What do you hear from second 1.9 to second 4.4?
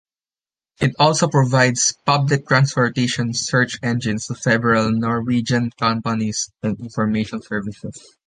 public transportation search engines to